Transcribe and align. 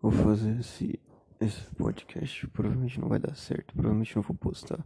Vou 0.00 0.12
fazer 0.12 0.60
esse, 0.60 1.00
esse 1.40 1.60
podcast. 1.74 2.46
Provavelmente 2.48 3.00
não 3.00 3.08
vai 3.08 3.18
dar 3.18 3.34
certo. 3.34 3.74
Provavelmente 3.74 4.14
não 4.14 4.22
vou 4.22 4.36
postar. 4.36 4.84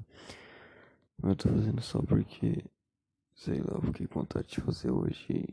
Mas 1.21 1.31
eu 1.31 1.37
tô 1.37 1.49
fazendo 1.50 1.83
só 1.83 2.00
porque. 2.03 2.65
Sei 3.35 3.61
lá, 3.61 3.75
eu 3.75 3.83
fiquei 3.83 4.07
com 4.07 4.21
vontade 4.21 4.49
de 4.49 4.61
fazer 4.61 4.91
hoje. 4.91 5.47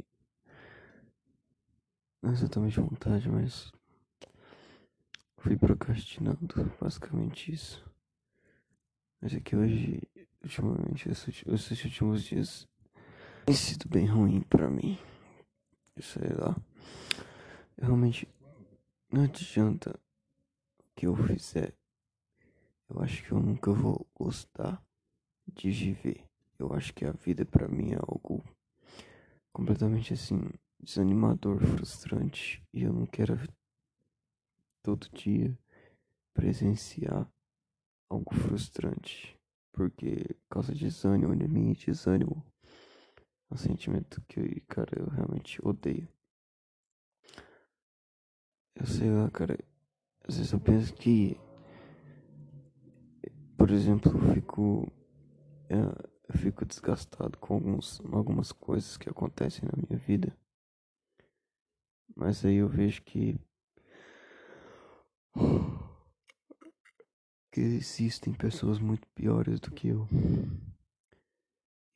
Não 2.22 2.32
é 2.32 2.34
exatamente 2.34 2.80
vontade, 2.80 3.30
mas. 3.30 3.72
Fui 5.38 5.58
procrastinando. 5.58 6.72
Basicamente 6.80 7.52
isso. 7.52 7.86
Mas 9.22 9.34
é 9.34 9.42
que 9.42 9.58
hoje, 9.58 10.02
ultimamente, 10.42 11.10
esses, 11.10 11.44
esses 11.46 11.84
últimos 11.84 12.24
dias. 12.24 12.66
Tem 13.46 13.56
sido 13.56 13.90
bem 13.90 14.06
ruim 14.06 14.42
pra 14.42 14.70
mim. 14.70 14.98
Sei 16.00 16.30
lá. 16.30 16.56
Eu 17.78 17.88
realmente 17.88 18.28
não 19.12 19.24
adianta 19.24 20.00
o 20.80 20.84
que 20.96 21.08
eu 21.08 21.16
fizer. 21.16 21.74
Eu 22.90 23.02
acho 23.02 23.24
que 23.24 23.32
eu 23.32 23.40
nunca 23.40 23.72
vou 23.72 24.08
gostar 24.16 24.84
de 25.48 25.72
viver. 25.72 26.26
Eu 26.58 26.74
acho 26.74 26.94
que 26.94 27.06
a 27.06 27.12
vida 27.12 27.46
para 27.46 27.68
mim 27.68 27.94
é 27.94 27.98
algo 27.98 28.44
completamente 29.52 30.14
assim 30.14 30.40
desanimador, 30.80 31.60
frustrante 31.60 32.64
e 32.74 32.84
eu 32.84 32.94
não 32.94 33.06
quero 33.06 33.38
todo 34.82 35.10
dia 35.10 35.58
presenciar 36.34 37.30
algo 38.10 38.34
frustrante, 38.34 39.38
porque 39.72 40.36
causa 40.50 40.74
desânimo, 40.74 41.34
em 41.34 41.48
mim, 41.48 41.74
desânimo 41.74 42.46
é 43.50 43.54
um 43.54 43.58
sentimento 43.58 44.22
que, 44.28 44.62
cara, 44.62 45.00
eu 45.00 45.08
realmente 45.10 45.60
odeio. 45.66 46.08
Eu 48.80 48.86
sei 48.86 49.12
lá, 49.12 49.30
cara. 49.30 49.60
Às 50.26 50.38
vezes 50.38 50.54
eu 50.54 50.60
penso 50.60 50.94
que. 50.94 51.38
Por 53.58 53.72
exemplo, 53.72 54.10
eu 54.12 54.34
fico. 54.34 54.92
Eu 55.70 56.38
fico 56.38 56.66
desgastado 56.66 57.38
com 57.38 57.56
alguns, 57.56 58.00
algumas 58.14 58.52
coisas 58.54 58.96
que 58.96 59.10
acontecem 59.10 59.68
na 59.68 59.74
minha 59.76 60.00
vida. 60.00 60.36
Mas 62.16 62.46
aí 62.46 62.56
eu 62.56 62.70
vejo 62.70 63.02
que. 63.04 63.38
Que 67.52 67.62
existem 67.62 68.34
pessoas 68.34 68.80
muito 68.80 69.08
piores 69.10 69.60
do 69.60 69.72
que 69.72 69.90
eu. 69.90 70.08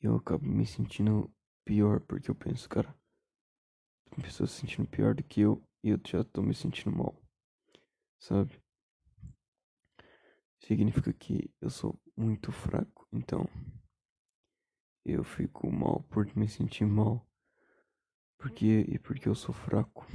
E 0.02 0.06
eu 0.06 0.16
acabo 0.16 0.46
me 0.46 0.66
sentindo 0.66 1.32
pior 1.64 2.02
porque 2.02 2.30
eu 2.30 2.36
penso, 2.36 2.68
cara. 2.68 2.94
Tem 4.10 4.24
pessoas 4.24 4.52
se 4.52 4.62
sentindo 4.62 4.88
pior 4.90 5.16
do 5.16 5.24
que 5.24 5.42
eu 5.42 5.64
e 5.84 5.90
eu 5.90 6.00
já 6.08 6.24
tô 6.24 6.42
me 6.42 6.56
sentindo 6.56 6.96
mal, 6.96 7.22
sabe? 8.18 8.62
Significa 10.60 11.12
que 11.12 11.54
eu 11.60 11.70
sou 11.70 12.00
muito 12.16 12.52
fraco, 12.52 13.06
então 13.12 13.46
eu 15.04 15.24
fico 15.24 15.70
mal 15.70 16.04
por 16.04 16.26
me 16.38 16.48
sentir 16.48 16.86
mal, 16.86 17.28
porque 18.38 18.86
e 18.88 18.98
porque 18.98 19.28
eu 19.28 19.36
sou 19.36 19.54
fraco. 19.54 20.08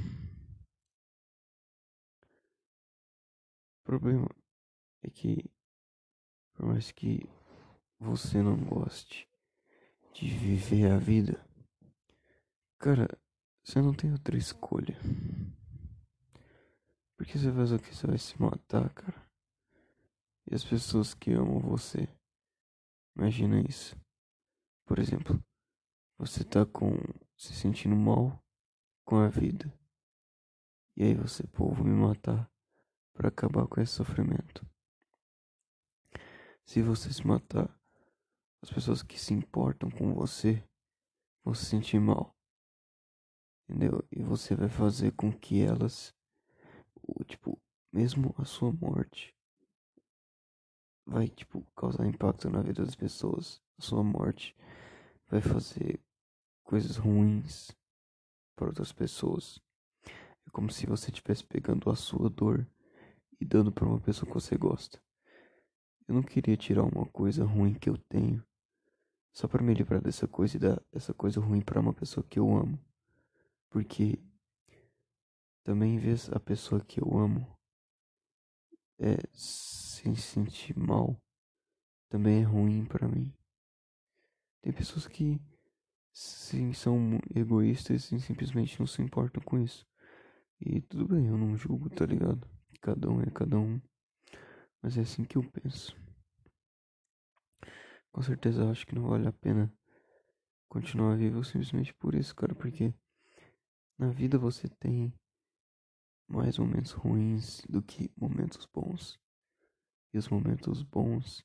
O 3.79 3.83
problema 3.83 4.29
é 5.03 5.09
que 5.09 5.51
por 6.53 6.65
mais 6.65 6.91
que 6.91 7.29
você 7.99 8.41
não 8.41 8.57
goste 8.57 9.29
de 10.13 10.27
viver 10.27 10.91
a 10.91 10.97
vida, 10.97 11.39
cara, 12.77 13.07
você 13.63 13.81
não 13.81 13.93
tem 13.93 14.11
outra 14.11 14.37
escolha. 14.37 14.97
Porque 17.19 17.37
você 17.37 17.51
faz 17.51 17.73
o 17.73 17.77
que? 17.77 17.93
Você 17.93 18.07
vai 18.07 18.17
se 18.17 18.41
matar, 18.41 18.93
cara. 18.93 19.29
E 20.49 20.55
as 20.55 20.63
pessoas 20.63 21.13
que 21.13 21.33
amam 21.33 21.59
você. 21.59 22.07
Imagina 23.13 23.59
isso. 23.59 23.93
Por 24.85 24.97
exemplo, 24.99 25.37
você 26.17 26.45
tá 26.45 26.65
com. 26.65 26.91
se 27.35 27.53
sentindo 27.53 27.93
mal 27.93 28.41
com 29.03 29.17
a 29.17 29.27
vida. 29.27 29.69
E 30.95 31.03
aí 31.03 31.13
você, 31.13 31.45
pô, 31.45 31.73
vou 31.73 31.85
me 31.85 31.91
matar 31.91 32.49
para 33.11 33.27
acabar 33.27 33.67
com 33.67 33.81
esse 33.81 33.91
sofrimento. 33.91 34.65
Se 36.63 36.81
você 36.81 37.11
se 37.11 37.27
matar, 37.27 37.69
as 38.61 38.71
pessoas 38.71 39.03
que 39.03 39.19
se 39.19 39.33
importam 39.33 39.91
com 39.91 40.13
você 40.13 40.63
vão 41.43 41.53
se 41.53 41.65
sentir 41.65 41.99
mal. 41.99 42.33
Entendeu? 43.67 44.07
E 44.09 44.23
você 44.23 44.55
vai 44.55 44.69
fazer 44.69 45.11
com 45.11 45.29
que 45.33 45.61
elas 45.61 46.17
tipo, 47.25 47.59
mesmo 47.91 48.33
a 48.37 48.45
sua 48.45 48.71
morte 48.71 49.35
vai, 51.05 51.27
tipo, 51.27 51.65
causar 51.75 52.05
impacto 52.05 52.49
na 52.49 52.61
vida 52.61 52.85
das 52.85 52.95
pessoas. 52.95 53.61
A 53.77 53.81
sua 53.81 54.03
morte 54.03 54.55
vai 55.27 55.41
fazer 55.41 55.99
coisas 56.63 56.97
ruins 56.97 57.75
para 58.55 58.67
outras 58.67 58.91
pessoas. 58.91 59.59
É 60.05 60.51
como 60.51 60.71
se 60.71 60.85
você 60.85 61.09
estivesse 61.09 61.43
pegando 61.43 61.89
a 61.89 61.95
sua 61.95 62.29
dor 62.29 62.67
e 63.39 63.45
dando 63.45 63.71
para 63.71 63.85
uma 63.85 63.99
pessoa 63.99 64.27
que 64.27 64.33
você 64.33 64.57
gosta. 64.57 65.01
Eu 66.07 66.15
não 66.15 66.23
queria 66.23 66.57
tirar 66.57 66.83
uma 66.83 67.05
coisa 67.05 67.43
ruim 67.45 67.73
que 67.73 67.89
eu 67.89 67.97
tenho 67.97 68.43
só 69.31 69.47
para 69.47 69.63
me 69.63 69.73
livrar 69.73 70.01
dessa 70.01 70.27
coisa 70.27 70.57
e 70.57 70.59
dar 70.59 70.81
essa 70.91 71.13
coisa 71.13 71.39
ruim 71.39 71.61
para 71.61 71.79
uma 71.79 71.93
pessoa 71.93 72.25
que 72.27 72.39
eu 72.39 72.55
amo. 72.55 72.79
Porque 73.69 74.19
também 75.69 75.99
ver 75.99 76.17
a 76.33 76.39
pessoa 76.39 76.83
que 76.83 76.99
eu 76.99 77.15
amo 77.15 77.47
é, 78.97 79.17
se 79.31 80.15
sentir 80.15 80.75
mal 80.75 81.15
também 82.09 82.41
é 82.41 82.43
ruim 82.43 82.85
para 82.85 83.07
mim. 83.07 83.31
Tem 84.63 84.73
pessoas 84.73 85.05
que 85.05 85.39
sim, 86.11 86.73
são 86.73 87.19
egoístas 87.35 88.11
e 88.11 88.19
simplesmente 88.19 88.79
não 88.79 88.87
se 88.87 88.99
importam 89.03 89.43
com 89.43 89.59
isso. 89.59 89.85
E 90.59 90.81
tudo 90.81 91.07
bem, 91.07 91.27
eu 91.27 91.37
não 91.37 91.55
julgo, 91.55 91.87
tá 91.87 92.03
ligado? 92.03 92.49
Cada 92.81 93.07
um 93.07 93.21
é 93.21 93.29
cada 93.29 93.59
um. 93.59 93.79
Mas 94.81 94.97
é 94.97 95.01
assim 95.01 95.23
que 95.23 95.37
eu 95.37 95.43
penso. 95.51 95.95
Com 98.11 98.23
certeza 98.23 98.63
eu 98.63 98.71
acho 98.71 98.87
que 98.87 98.95
não 98.95 99.07
vale 99.07 99.27
a 99.27 99.33
pena 99.33 99.71
continuar 100.67 101.15
vivo 101.15 101.43
simplesmente 101.43 101.93
por 101.93 102.15
isso, 102.15 102.35
cara, 102.35 102.55
porque 102.55 102.91
na 103.99 104.09
vida 104.09 104.35
você 104.39 104.67
tem 104.67 105.13
mais 106.29 106.59
momentos 106.59 106.91
ruins 106.91 107.61
do 107.67 107.81
que 107.81 108.11
momentos 108.15 108.67
bons. 108.67 109.19
E 110.13 110.17
os 110.17 110.29
momentos 110.29 110.83
bons, 110.83 111.43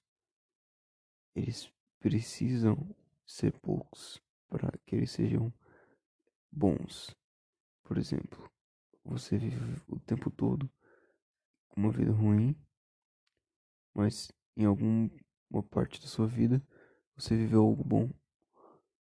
eles 1.34 1.72
precisam 1.98 2.94
ser 3.26 3.58
poucos 3.60 4.22
para 4.48 4.70
que 4.86 4.94
eles 4.94 5.10
sejam 5.10 5.52
bons. 6.52 7.16
Por 7.82 7.96
exemplo, 7.96 8.50
você 9.02 9.38
vive 9.38 9.82
o 9.88 9.98
tempo 9.98 10.30
todo 10.30 10.70
com 11.68 11.80
uma 11.80 11.90
vida 11.90 12.12
ruim, 12.12 12.54
mas 13.94 14.30
em 14.56 14.66
alguma 14.66 15.10
parte 15.70 16.00
da 16.00 16.06
sua 16.06 16.26
vida 16.26 16.62
você 17.16 17.36
viveu 17.36 17.62
algo 17.62 17.82
bom. 17.82 18.10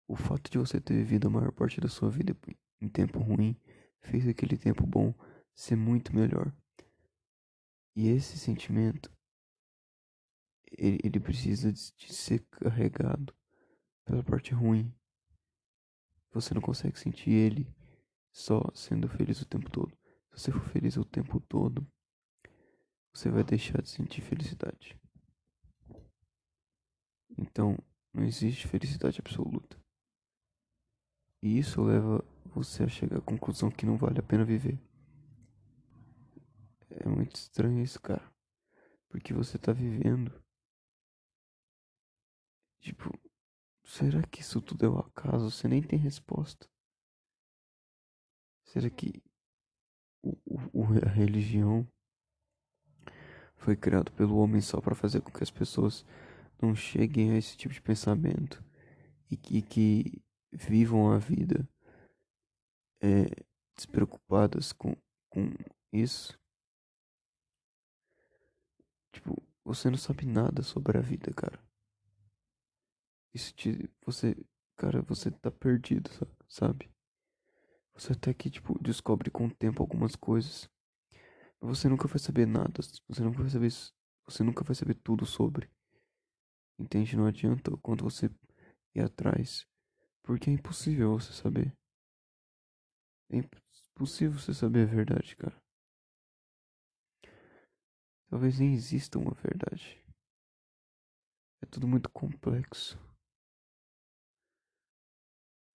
O 0.07 0.17
fato 0.17 0.51
de 0.51 0.59
você 0.59 0.81
ter 0.81 0.95
vivido 0.95 1.29
a 1.29 1.31
maior 1.31 1.53
parte 1.53 1.81
da 1.81 1.89
sua 1.89 2.11
vida 2.11 2.37
em 2.81 2.89
tempo 2.89 3.19
ruim 3.19 3.57
fez 4.01 4.27
aquele 4.27 4.57
tempo 4.57 4.87
bom 4.87 5.15
ser 5.55 5.77
muito 5.77 6.15
melhor. 6.15 6.53
E 7.95 8.09
esse 8.09 8.39
sentimento, 8.39 9.11
ele, 10.71 10.99
ele 11.03 11.21
precisa 11.21 11.73
de, 11.73 11.93
de 11.97 12.15
ser 12.15 12.41
carregado 12.51 13.35
pela 14.05 14.23
parte 14.23 14.53
ruim. 14.55 14.95
Você 16.33 16.55
não 16.55 16.63
consegue 16.63 16.99
sentir 16.99 17.31
ele 17.31 17.67
só 18.33 18.63
sendo 18.75 19.09
feliz 19.09 19.41
o 19.41 19.47
tempo 19.47 19.69
todo. 19.71 19.97
Se 20.33 20.45
você 20.45 20.53
for 20.53 20.69
feliz 20.71 20.97
o 20.97 21.05
tempo 21.05 21.41
todo, 21.41 21.87
você 23.13 23.29
vai 23.29 23.43
deixar 23.43 23.83
de 23.83 23.89
sentir 23.89 24.21
felicidade. 24.21 24.99
Então, 27.37 27.77
não 28.13 28.25
existe 28.25 28.69
felicidade 28.69 29.21
absoluta. 29.21 29.79
E 31.43 31.59
isso 31.59 31.83
leva 31.83 32.25
você 32.45 32.85
a 32.85 32.89
chegar 32.89 33.19
à 33.19 33.23
conclusão 33.23 33.71
que 33.71 33.87
não 33.87 33.97
vale 33.97 34.19
a 34.19 34.23
pena 34.23 34.45
viver. 34.45 34.79
É 36.91 37.09
muito 37.09 37.37
estranho 37.37 37.83
isso, 37.83 38.01
cara. 38.01 38.33
Porque 39.09 39.33
você 39.33 39.59
tá 39.59 39.73
vivendo. 39.73 40.33
Tipo, 42.81 43.13
será 43.85 44.23
que 44.23 44.41
isso 44.41 44.61
tudo 44.61 44.87
é 44.87 44.89
um 44.89 44.99
acaso? 44.99 45.51
Você 45.51 45.69
nem 45.69 45.83
tem 45.83 45.99
resposta. 45.99 46.69
Será 48.65 48.89
que 48.89 49.23
o, 50.23 50.37
o, 50.73 50.85
a 51.05 51.09
religião 51.09 51.87
foi 53.57 53.77
criado 53.77 54.11
pelo 54.13 54.39
homem 54.39 54.61
só 54.61 54.81
para 54.81 54.95
fazer 54.95 55.21
com 55.21 55.31
que 55.31 55.43
as 55.43 55.51
pessoas 55.51 56.05
não 56.61 56.75
cheguem 56.75 57.33
a 57.33 57.37
esse 57.37 57.57
tipo 57.57 57.75
de 57.75 57.83
pensamento 57.83 58.63
e 59.31 59.37
que, 59.37 59.61
que 59.63 60.23
vivam 60.53 61.13
a 61.13 61.19
vida 61.19 61.69
é, 63.01 63.27
despreocupadas 63.77 64.73
com, 64.73 64.97
com 65.29 65.53
isso? 65.93 66.40
Você 69.65 69.91
não 69.91 69.97
sabe 69.97 70.27
nada 70.27 70.63
sobre 70.63 70.99
a 70.99 71.01
vida, 71.01 71.33
cara. 71.33 71.63
Isso 73.33 73.55
te. 73.55 73.89
Você. 74.05 74.37
Cara, 74.77 75.03
você 75.03 75.31
tá 75.31 75.51
perdido, 75.51 76.11
sabe? 76.49 76.91
Você 77.95 78.13
até 78.13 78.33
que, 78.33 78.49
tipo, 78.49 78.83
descobre 78.83 79.31
com 79.31 79.47
o 79.47 79.55
tempo 79.55 79.83
algumas 79.83 80.17
coisas. 80.17 80.71
Você 81.61 81.89
nunca 81.89 82.09
vai 82.09 82.19
saber 82.19 82.47
nada. 82.47 82.81
Você 83.09 83.23
nunca 83.23 83.43
vai 83.43 83.51
saber. 83.51 83.71
Você 84.27 84.43
nunca 84.43 84.65
vai 84.65 84.75
saber 84.75 84.95
tudo 84.95 85.27
sobre. 85.27 85.71
Entende? 86.79 87.17
Não 87.17 87.27
adianta 87.27 87.77
quando 87.83 88.03
você 88.03 88.31
ir 88.95 89.03
atrás. 89.03 89.67
Porque 90.23 90.49
é 90.49 90.53
impossível 90.53 91.13
você 91.19 91.33
saber. 91.33 91.77
É 93.29 93.37
impossível 93.37 94.39
você 94.39 94.55
saber 94.55 94.89
a 94.89 94.93
verdade, 94.95 95.37
cara. 95.37 95.60
Talvez 98.31 98.61
nem 98.61 98.73
exista 98.73 99.19
uma 99.19 99.35
verdade. 99.35 100.01
É 101.61 101.67
tudo 101.67 101.89
muito 101.89 102.09
complexo. 102.09 102.97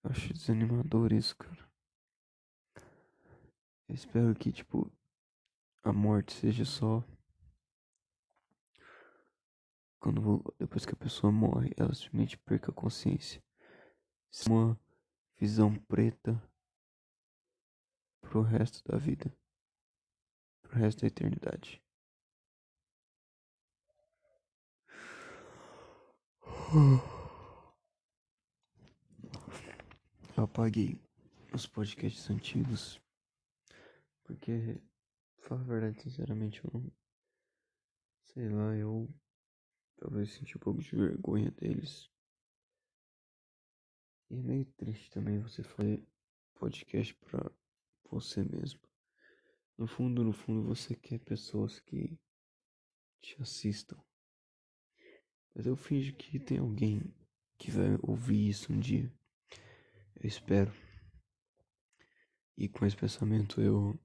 Eu 0.01 0.11
acho 0.11 0.31
desanimador 0.31 1.11
isso, 1.11 1.35
cara. 1.35 1.69
Eu 3.89 3.93
espero 3.93 4.33
que, 4.33 4.53
tipo, 4.53 4.89
a 5.83 5.91
morte 5.91 6.31
seja 6.31 6.63
só. 6.63 7.03
Quando 9.99 10.41
depois 10.57 10.85
que 10.85 10.93
a 10.93 10.97
pessoa 10.97 11.33
morre, 11.33 11.73
ela 11.75 11.93
simplesmente 11.93 12.37
perca 12.37 12.71
a 12.71 12.73
consciência. 12.73 13.43
Uma 14.47 14.79
visão 15.37 15.75
preta 15.75 16.41
pro 18.21 18.41
resto 18.41 18.81
da 18.89 18.97
vida, 18.97 19.35
pro 20.61 20.77
resto 20.77 21.01
da 21.01 21.07
eternidade. 21.07 21.84
Eu 30.35 30.43
apaguei 30.43 30.99
os 31.53 31.65
podcasts 31.65 32.29
antigos 32.29 33.01
porque, 34.25 34.81
falar 35.37 35.61
a 35.61 35.63
verdade, 35.63 36.01
sinceramente, 36.01 36.61
eu 36.65 36.71
não. 36.73 36.91
Sei 38.25 38.49
lá, 38.49 38.75
eu. 38.75 39.07
Talvez 39.95 40.33
senti 40.33 40.57
um 40.57 40.59
pouco 40.59 40.81
de 40.81 40.93
vergonha 40.93 41.49
deles. 41.51 42.11
E 44.29 44.35
é 44.35 44.41
meio 44.41 44.65
triste 44.73 45.09
também 45.11 45.39
você 45.39 45.63
fazer 45.63 46.05
podcast 46.55 47.13
pra 47.13 47.49
você 48.11 48.43
mesmo. 48.43 48.81
No 49.77 49.87
fundo, 49.87 50.25
no 50.25 50.33
fundo, 50.33 50.67
você 50.67 50.93
quer 50.93 51.19
pessoas 51.19 51.79
que 51.79 52.19
te 53.21 53.41
assistam. 53.41 54.04
Mas 55.55 55.65
eu 55.65 55.75
finjo 55.77 56.13
que 56.13 56.37
tem 56.37 56.57
alguém 56.57 57.01
que 57.57 57.71
vai 57.71 57.97
ouvir 58.03 58.49
isso 58.49 58.73
um 58.73 58.77
dia. 58.77 59.09
Eu 60.15 60.27
espero. 60.27 60.73
E 62.57 62.67
com 62.67 62.85
esse 62.85 62.95
pensamento 62.95 63.61
eu 63.61 63.97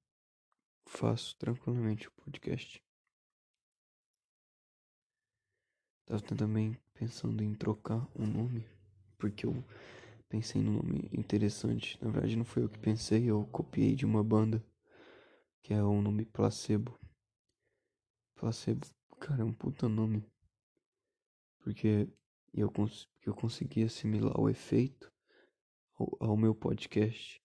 faço 0.87 1.37
tranquilamente 1.37 2.06
o 2.06 2.12
podcast. 2.12 2.81
Tava 6.06 6.23
também 6.23 6.79
pensando 6.94 7.43
em 7.43 7.55
trocar 7.55 8.08
o 8.14 8.23
um 8.23 8.26
nome, 8.26 8.67
porque 9.19 9.47
eu 9.47 9.64
pensei 10.29 10.62
num 10.62 10.75
nome 10.75 11.08
interessante. 11.12 11.99
Na 12.02 12.11
verdade, 12.11 12.37
não 12.37 12.44
foi 12.44 12.62
eu 12.62 12.69
que 12.69 12.79
pensei, 12.79 13.29
eu 13.29 13.44
copiei 13.47 13.97
de 13.97 14.06
uma 14.06 14.23
banda 14.23 14.64
que 15.62 15.75
é 15.75 15.82
o 15.82 16.00
nome 16.00 16.25
Placebo. 16.25 16.99
Placebo, 18.37 18.87
cara, 19.20 19.43
é 19.43 19.44
um 19.44 19.52
puta 19.52 19.88
nome. 19.88 20.29
Porque 21.60 22.08
eu, 22.52 22.70
cons 22.70 23.08
eu 23.24 23.34
consegui 23.34 23.84
assimilar 23.84 24.38
o 24.40 24.48
efeito 24.48 25.10
ao, 25.98 26.16
ao 26.20 26.36
meu 26.36 26.54
podcast. 26.54 27.40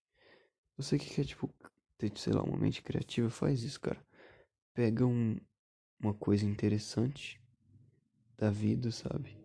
Você 0.77 0.97
que 0.97 1.13
quer, 1.13 1.25
tipo, 1.25 1.50
ter, 1.97 2.12
sei 2.15 2.33
lá, 2.33 2.44
uma 2.44 2.57
mente 2.57 2.81
criativa, 2.81 3.29
faz 3.29 3.63
isso, 3.63 3.79
cara. 3.79 4.03
Pega 4.73 5.06
um, 5.06 5.38
uma 6.00 6.13
coisa 6.13 6.45
interessante 6.45 7.41
da 8.38 8.50
vida, 8.50 8.91
sabe? 8.91 9.38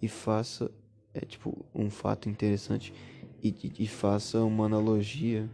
E 0.00 0.08
faça, 0.08 0.70
é 1.12 1.20
tipo, 1.20 1.66
um 1.74 1.90
fato 1.90 2.28
interessante 2.28 2.92
e, 3.42 3.48
e, 3.48 3.84
e 3.84 3.86
faça 3.86 4.42
uma 4.42 4.66
analogia 4.66 5.48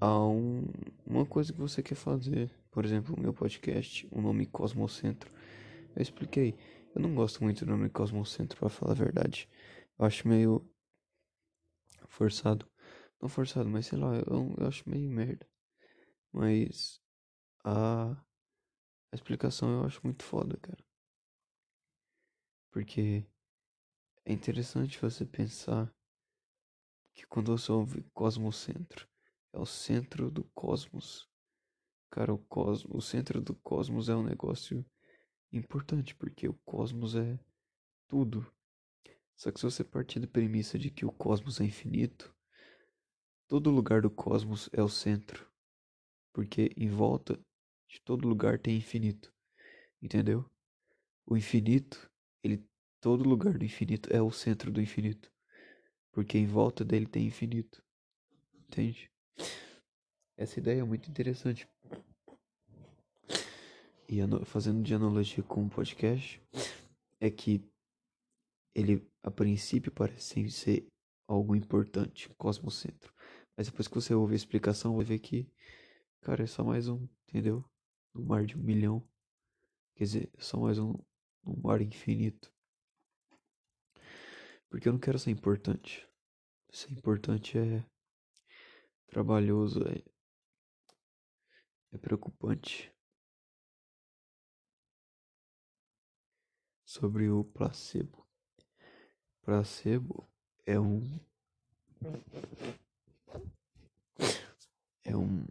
a 0.00 0.26
um, 0.26 0.64
uma 1.06 1.24
coisa 1.24 1.52
que 1.52 1.60
você 1.60 1.82
quer 1.82 1.94
fazer. 1.94 2.50
Por 2.70 2.84
exemplo, 2.84 3.14
o 3.16 3.20
meu 3.20 3.32
podcast, 3.32 4.06
o 4.10 4.20
nome 4.20 4.46
Cosmocentro. 4.46 5.30
Eu 5.96 6.02
expliquei. 6.02 6.54
Eu 6.94 7.02
não 7.02 7.14
gosto 7.14 7.42
muito 7.42 7.64
do 7.64 7.70
nome 7.70 7.90
Cosmocentro, 7.90 8.58
pra 8.58 8.68
falar 8.68 8.92
a 8.92 8.94
verdade. 8.94 9.48
Eu 9.98 10.06
acho 10.06 10.26
meio 10.26 10.68
forçado. 12.08 12.68
Não 13.20 13.28
forçado, 13.28 13.68
mas 13.68 13.86
sei 13.86 13.98
lá, 13.98 14.14
eu, 14.16 14.54
eu 14.58 14.66
acho 14.66 14.88
meio 14.88 15.10
merda. 15.10 15.46
Mas 16.32 17.00
a, 17.64 18.12
a 18.12 19.14
explicação 19.14 19.70
eu 19.70 19.84
acho 19.84 20.00
muito 20.04 20.24
foda, 20.24 20.56
cara. 20.58 20.84
Porque 22.70 23.26
é 24.24 24.32
interessante 24.32 25.00
você 25.00 25.24
pensar 25.24 25.92
que 27.14 27.26
quando 27.26 27.50
você 27.56 27.72
ouve 27.72 28.02
Cosmocentro, 28.14 29.08
é 29.52 29.58
o 29.58 29.66
centro 29.66 30.30
do 30.30 30.44
cosmos. 30.54 31.28
Cara, 32.10 32.32
o, 32.32 32.38
cosmos, 32.38 32.94
o 32.94 33.00
centro 33.00 33.40
do 33.40 33.54
cosmos 33.56 34.08
é 34.08 34.14
um 34.14 34.22
negócio 34.22 34.84
importante, 35.52 36.14
porque 36.14 36.48
o 36.48 36.54
cosmos 36.64 37.14
é 37.14 37.38
tudo. 38.08 38.46
Só 39.36 39.52
que 39.52 39.60
se 39.60 39.64
você 39.64 39.84
partir 39.84 40.20
da 40.20 40.26
premissa 40.26 40.78
de 40.78 40.90
que 40.90 41.06
o 41.06 41.12
cosmos 41.12 41.60
é 41.60 41.64
infinito, 41.64 42.34
Todo 43.48 43.70
lugar 43.70 44.02
do 44.02 44.10
cosmos 44.10 44.68
é 44.74 44.82
o 44.82 44.90
centro, 44.90 45.50
porque 46.34 46.70
em 46.76 46.90
volta 46.90 47.40
de 47.88 47.98
todo 48.02 48.28
lugar 48.28 48.58
tem 48.58 48.76
infinito, 48.76 49.32
entendeu? 50.02 50.44
O 51.24 51.34
infinito, 51.34 52.10
ele 52.42 52.62
todo 53.00 53.26
lugar 53.26 53.56
do 53.56 53.64
infinito 53.64 54.14
é 54.14 54.20
o 54.20 54.30
centro 54.30 54.70
do 54.70 54.82
infinito, 54.82 55.32
porque 56.12 56.36
em 56.36 56.46
volta 56.46 56.84
dele 56.84 57.06
tem 57.06 57.26
infinito. 57.26 57.82
Entende? 58.52 59.10
Essa 60.36 60.58
ideia 60.58 60.82
é 60.82 60.84
muito 60.84 61.08
interessante. 61.08 61.66
E 64.08 64.20
fazendo 64.46 64.82
de 64.82 64.94
analogia 64.94 65.44
com 65.44 65.66
o 65.66 65.68
podcast, 65.68 66.42
é 67.20 67.30
que 67.30 67.62
ele 68.74 69.06
a 69.22 69.30
princípio 69.30 69.92
parece 69.92 70.50
ser 70.50 70.88
algo 71.26 71.54
importante, 71.54 72.30
cosmocentro. 72.38 73.12
Mas 73.54 73.68
depois 73.68 73.86
que 73.86 73.94
você 73.94 74.14
ouve 74.14 74.32
a 74.32 74.36
explicação, 74.36 74.96
vai 74.96 75.04
ver 75.04 75.18
que, 75.18 75.46
cara, 76.22 76.44
é 76.44 76.46
só 76.46 76.64
mais 76.64 76.88
um, 76.88 77.06
entendeu? 77.28 77.62
Um 78.14 78.24
mar 78.24 78.46
de 78.46 78.56
um 78.56 78.62
milhão. 78.62 79.06
Quer 79.94 80.04
dizer, 80.04 80.30
é 80.32 80.40
só 80.40 80.58
mais 80.58 80.78
um, 80.78 80.94
um 81.44 81.60
mar 81.62 81.82
infinito. 81.82 82.50
Porque 84.70 84.88
eu 84.88 84.92
não 84.92 85.00
quero 85.00 85.18
ser 85.18 85.30
importante. 85.30 86.08
Ser 86.70 86.92
importante 86.92 87.58
é 87.58 87.84
trabalhoso, 89.06 89.82
é, 89.86 90.02
é 91.92 91.98
preocupante. 91.98 92.90
Sobre 96.88 97.28
o 97.28 97.44
placebo. 97.44 98.26
Placebo 99.42 100.26
é 100.64 100.80
um 100.80 101.20
é 105.04 105.14
um 105.14 105.46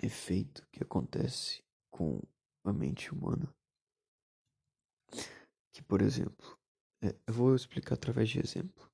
efeito 0.00 0.64
que 0.70 0.80
acontece 0.80 1.64
com 1.90 2.22
a 2.62 2.72
mente 2.72 3.12
humana. 3.12 3.52
Que, 5.72 5.82
por 5.82 6.00
exemplo, 6.00 6.56
é, 7.02 7.16
eu 7.26 7.34
vou 7.34 7.56
explicar 7.56 7.94
através 7.94 8.30
de 8.30 8.38
exemplo. 8.38 8.88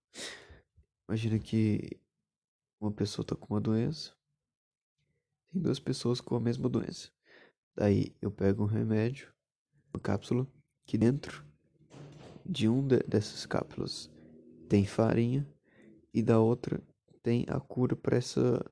Imagina 1.07 1.39
que 1.39 2.01
uma 2.81 2.91
pessoa 2.91 3.23
está 3.23 3.37
com 3.37 3.53
uma 3.53 3.61
doença, 3.61 4.17
tem 5.53 5.61
duas 5.61 5.79
pessoas 5.79 6.23
com 6.23 6.35
a 6.35 6.41
mesma 6.41 6.71
doença. 6.71 7.13
Daí 7.75 8.17
eu 8.19 8.31
pego 8.31 8.63
um 8.63 8.67
remédio, 8.67 9.31
uma 9.93 10.01
cápsula, 10.01 10.51
que 10.87 10.97
dentro 10.97 11.50
de 12.45 12.69
um 12.69 12.87
de, 12.87 12.99
dessas 13.01 13.47
cápsulas 13.47 14.11
tem 14.69 14.87
farinha 14.87 15.47
e 16.13 16.23
da 16.23 16.39
outra 16.39 16.83
tem 17.23 17.45
a 17.49 17.61
cura 17.61 17.97
para 17.97 18.17
essa 18.17 18.65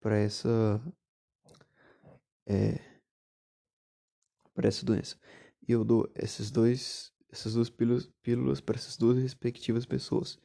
para 0.00 0.16
essa 0.16 0.80
é, 2.46 2.78
para 4.54 4.68
essa 4.68 4.84
doença. 4.84 5.18
E 5.66 5.72
eu 5.72 5.84
dou 5.84 6.10
esses 6.14 6.50
dois 6.50 7.12
essas 7.30 7.54
duas 7.54 7.68
pílulas, 7.68 8.10
pílulas 8.22 8.60
para 8.60 8.76
essas 8.76 8.96
duas 8.96 9.18
respectivas 9.18 9.84
pessoas. 9.84 10.38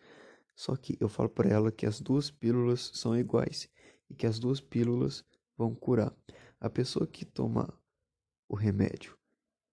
Só 0.56 0.76
que 0.76 0.98
eu 1.00 1.08
falo 1.08 1.30
para 1.30 1.50
ela 1.50 1.72
que 1.72 1.86
as 1.86 2.02
duas 2.02 2.30
pílulas 2.30 2.92
são 2.94 3.18
iguais 3.18 3.70
e 4.10 4.16
que 4.16 4.28
as 4.28 4.40
duas 4.40 4.60
pílulas 4.60 5.24
vão 5.58 5.74
curar. 5.74 6.14
A 6.60 6.70
pessoa 6.70 7.08
que 7.08 7.26
toma 7.26 7.74
o 8.48 8.56
remédio 8.56 9.18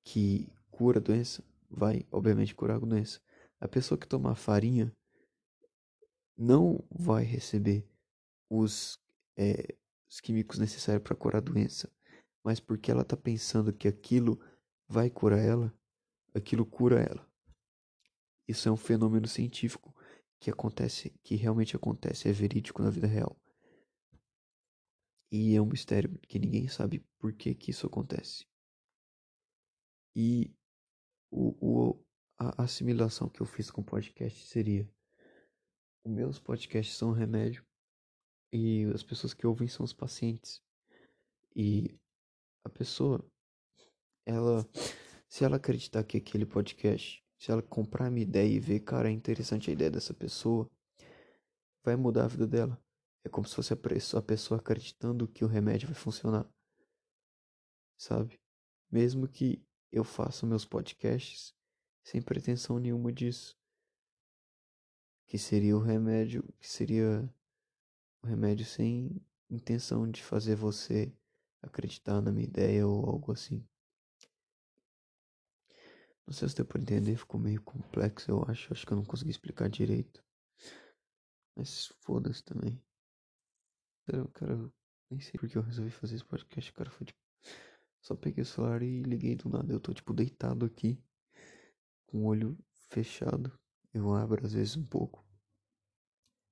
que 0.05 0.49
cura 0.71 0.99
a 0.99 1.03
doença? 1.03 1.45
Vai, 1.69 2.07
obviamente, 2.11 2.55
curar 2.55 2.77
a 2.77 2.81
doença. 2.81 3.21
A 3.61 3.69
pessoa 3.69 3.99
que 3.99 4.07
tomar 4.07 4.35
farinha 4.35 4.95
não 6.37 6.85
vai 6.91 7.25
receber 7.25 7.89
os, 8.49 8.99
é, 9.37 9.77
os 10.09 10.21
químicos 10.21 10.59
necessários 10.59 11.03
para 11.03 11.17
curar 11.17 11.39
a 11.39 11.45
doença, 11.45 11.93
mas 12.45 12.61
porque 12.61 12.91
ela 12.91 13.03
está 13.03 13.17
pensando 13.17 13.73
que 13.73 13.89
aquilo 13.89 14.41
vai 14.87 15.11
curar 15.11 15.41
ela, 15.41 15.75
aquilo 16.33 16.65
cura 16.65 17.01
ela. 17.01 17.29
Isso 18.47 18.69
é 18.69 18.73
um 18.73 18.77
fenômeno 18.77 19.27
científico 19.27 19.95
que 20.41 20.51
acontece, 20.51 21.11
que 21.23 21.35
realmente 21.35 21.77
acontece, 21.77 22.29
é 22.29 22.33
verídico 22.33 22.83
na 22.83 22.91
vida 22.91 23.07
real. 23.07 23.37
E 25.31 25.55
é 25.55 25.61
um 25.61 25.67
mistério 25.67 26.19
que 26.21 26.39
ninguém 26.39 26.69
sabe 26.69 27.05
por 27.19 27.35
que, 27.35 27.55
que 27.55 27.71
isso 27.71 27.87
acontece. 27.87 28.47
E 30.17 30.51
o, 31.31 31.57
o, 31.61 32.05
a 32.39 32.63
assimilação 32.63 33.29
que 33.29 33.41
eu 33.41 33.47
fiz 33.47 33.71
com 33.71 33.83
podcast 33.83 34.47
seria: 34.47 34.89
os 36.05 36.13
meus 36.13 36.39
podcasts 36.39 36.97
são 36.97 37.11
um 37.11 37.13
remédio 37.13 37.65
e 38.53 38.85
as 38.95 39.03
pessoas 39.03 39.35
que 39.35 39.47
ouvem 39.47 39.69
são 39.69 39.85
os 39.85 39.93
pacientes. 39.93 40.63
E 41.55 41.99
a 42.65 42.69
pessoa, 42.69 43.25
ela, 44.25 44.67
se 45.29 45.45
ela 45.45 45.57
acreditar 45.57 46.05
que 46.05 46.17
aquele 46.17 46.47
podcast, 46.47 47.25
se 47.37 47.51
ela 47.51 47.63
comprar 47.63 48.11
minha 48.11 48.27
ideia 48.27 48.49
e 48.49 48.61
ver, 48.61 48.81
cara, 48.81 49.09
é 49.09 49.13
interessante 49.13 49.71
a 49.71 49.73
ideia 49.73 49.91
dessa 49.91 50.15
pessoa, 50.15 50.71
vai 51.85 51.97
mudar 51.97 52.25
a 52.25 52.29
vida 52.29 52.47
dela. 52.47 52.81
É 53.25 53.29
como 53.29 53.47
se 53.47 53.55
fosse 53.55 53.73
a 53.73 54.23
pessoa 54.23 54.61
acreditando 54.61 55.29
que 55.29 55.45
o 55.45 55.49
remédio 55.49 55.89
vai 55.89 55.95
funcionar. 55.95 56.49
Sabe? 57.97 58.41
Mesmo 58.91 59.29
que 59.29 59.63
eu 59.91 60.05
faça 60.05 60.47
meus 60.47 60.65
podcasts 60.65 61.55
sem 62.03 62.23
pretensão 62.23 62.79
nenhuma 62.79 63.13
disso. 63.13 63.59
Que 65.27 65.39
seria 65.39 65.77
o 65.77 65.81
remédio, 65.81 66.43
que 66.59 66.69
seria 66.69 67.29
o 68.23 68.27
remédio 68.27 68.65
sem 68.65 69.21
intenção 69.51 70.11
de 70.11 70.23
fazer 70.23 70.55
você 70.55 71.13
acreditar 71.63 72.21
na 72.21 72.33
minha 72.33 72.47
ideia 72.47 72.87
ou 72.87 73.05
algo 73.05 73.33
assim. 73.33 73.67
Não 76.27 76.35
sei 76.35 76.49
se 76.49 76.57
deu 76.57 76.67
pra 76.67 76.81
entender, 76.81 77.17
ficou 77.17 77.41
meio 77.41 77.63
complexo, 77.63 78.31
eu 78.31 78.45
acho. 78.49 78.73
Acho 78.73 78.87
que 78.87 78.93
eu 78.93 78.97
não 78.97 79.05
consegui 79.05 79.31
explicar 79.31 79.69
direito. 79.69 80.23
Mas 81.57 81.87
foda-se 82.01 82.45
também. 82.45 82.83
Cara, 84.35 84.71
nem 85.11 85.21
sei 85.21 85.33
porque 85.39 85.57
eu 85.57 85.63
resolvi 85.63 85.91
fazer 85.91 86.17
esse 86.17 86.25
podcast, 86.25 86.73
cara. 86.73 86.91
Foi 86.91 87.07
tipo. 87.07 87.19
Só 88.09 88.17
peguei 88.17 88.41
o 88.41 88.47
celular 88.47 88.83
e 88.83 89.03
liguei 89.03 89.37
do 89.37 89.51
nada. 89.51 89.71
Eu 89.71 89.79
tô 89.79 89.93
tipo 89.93 90.15
deitado 90.15 90.65
aqui, 90.65 90.99
com 92.07 92.23
o 92.23 92.25
olho 92.27 92.59
fechado. 92.91 93.53
Eu 93.93 94.15
abro 94.15 94.45
às 94.47 94.55
vezes 94.55 94.77
um 94.77 94.85
pouco. 94.85 95.23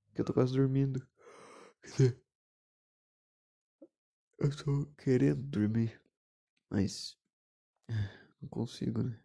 Porque 0.06 0.20
eu 0.20 0.24
tô 0.24 0.34
quase 0.34 0.52
dormindo. 0.52 1.06
Quer 1.82 1.90
dizer, 1.90 2.24
eu 4.38 4.50
tô 4.56 4.86
querendo 4.96 5.42
dormir, 5.42 6.00
mas 6.70 7.18
não 8.40 8.48
consigo, 8.48 9.02
né? 9.02 9.18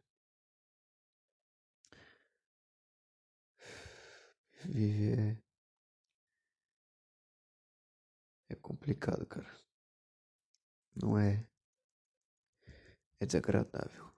Viver 4.65 5.37
é, 8.49 8.53
é 8.53 8.55
complicado, 8.55 9.25
cara. 9.25 9.49
Não 10.95 11.17
é. 11.17 11.45
É 13.21 13.25
desagradável. 13.27 14.10